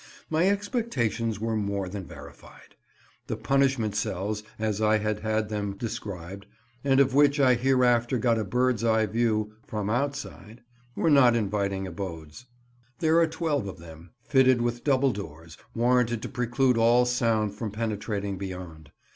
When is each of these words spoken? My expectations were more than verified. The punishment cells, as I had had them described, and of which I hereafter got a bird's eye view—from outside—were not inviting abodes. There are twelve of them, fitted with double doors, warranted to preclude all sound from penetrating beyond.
My 0.31 0.47
expectations 0.49 1.39
were 1.39 1.55
more 1.55 1.87
than 1.87 2.05
verified. 2.05 2.73
The 3.27 3.37
punishment 3.37 3.95
cells, 3.95 4.41
as 4.57 4.81
I 4.81 4.97
had 4.97 5.19
had 5.19 5.47
them 5.49 5.77
described, 5.77 6.47
and 6.83 6.99
of 6.99 7.13
which 7.13 7.39
I 7.39 7.53
hereafter 7.53 8.17
got 8.17 8.39
a 8.39 8.43
bird's 8.43 8.83
eye 8.83 9.05
view—from 9.05 9.91
outside—were 9.91 11.11
not 11.11 11.35
inviting 11.35 11.85
abodes. 11.85 12.47
There 12.97 13.19
are 13.19 13.27
twelve 13.27 13.67
of 13.67 13.77
them, 13.77 14.09
fitted 14.23 14.59
with 14.59 14.83
double 14.83 15.11
doors, 15.11 15.55
warranted 15.75 16.23
to 16.23 16.29
preclude 16.29 16.79
all 16.79 17.05
sound 17.05 17.53
from 17.53 17.69
penetrating 17.69 18.39
beyond. 18.39 18.89